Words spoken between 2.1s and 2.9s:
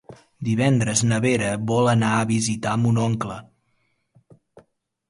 a visitar